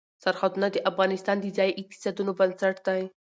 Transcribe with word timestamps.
سرحدونه 0.23 0.67
د 0.71 0.77
افغانستان 0.89 1.37
د 1.41 1.45
ځایي 1.57 1.73
اقتصادونو 1.81 2.31
بنسټ 2.39 2.75
دی. 2.87 3.01